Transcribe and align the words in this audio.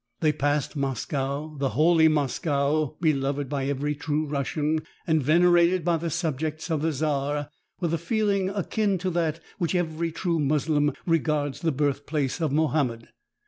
They 0.21 0.31
passed 0.31 0.75
Moscow— 0.75 1.53
the 1.59 1.69
holy 1.77 2.07
Moscow— 2.07 2.95
beloved 3.01 3.47
by 3.47 3.67
every 3.67 3.93
true 3.93 4.25
Russian, 4.25 4.79
and 5.05 5.21
venerated 5.21 5.85
by 5.85 5.97
the 5.97 6.09
subjects 6.09 6.71
of 6.71 6.81
the 6.81 6.91
czar 6.91 7.51
with 7.79 7.93
a 7.93 7.99
feeling 7.99 8.49
akin 8.49 8.97
to 8.97 9.11
that 9.11 9.35
with 9.59 9.73
which 9.73 9.75
every 9.75 10.11
true 10.11 10.39
Moslem 10.39 10.93
regards 11.05 11.61
the 11.61 11.71
birthplace 11.71 12.41
of 12.41 12.51
Mohammed. 12.51 13.09